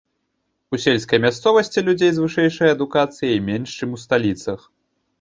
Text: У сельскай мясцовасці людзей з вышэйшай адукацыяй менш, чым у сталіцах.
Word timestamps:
У 0.75 0.79
сельскай 0.85 1.19
мясцовасці 1.25 1.85
людзей 1.91 2.11
з 2.17 2.25
вышэйшай 2.25 2.75
адукацыяй 2.79 3.37
менш, 3.53 3.69
чым 3.79 3.89
у 4.01 4.05
сталіцах. 4.09 4.71